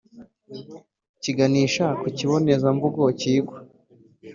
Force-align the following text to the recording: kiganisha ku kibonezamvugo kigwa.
kiganisha 1.21 1.85
ku 2.01 2.07
kibonezamvugo 2.17 3.01
kigwa. 3.19 3.57